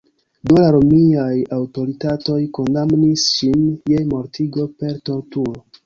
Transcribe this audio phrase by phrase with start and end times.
[0.51, 5.69] Do la romiaj aŭtoritatoj kondamnis ŝin je mortigo per torturo.